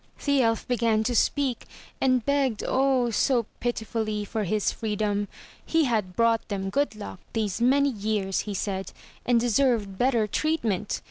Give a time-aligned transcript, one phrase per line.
[0.25, 1.65] The elf began to speak,
[2.01, 3.11] and begged, oh!
[3.11, 5.27] so pitifully, for his freedom.
[5.63, 8.93] He had brought them good luck these many years, he said,
[9.27, 10.99] and deserved better treatment.